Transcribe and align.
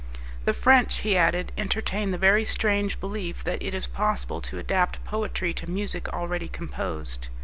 "The 0.45 0.53
French," 0.53 1.01
he 1.01 1.15
added, 1.15 1.51
"entertain 1.59 2.09
the 2.09 2.17
very 2.17 2.43
strange 2.43 2.99
belief 2.99 3.43
that 3.43 3.61
it 3.61 3.75
is 3.75 3.85
possible 3.85 4.41
to 4.41 4.57
adapt 4.57 5.03
poetry 5.03 5.53
to 5.53 5.69
music 5.69 6.09
already 6.11 6.47
composed." 6.47 7.27